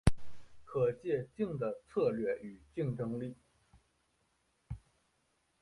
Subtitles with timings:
[0.65, 3.35] 可借镜的策略与竞争力